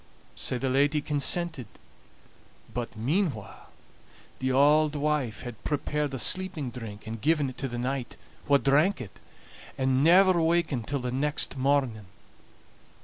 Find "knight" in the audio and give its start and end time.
7.77-8.17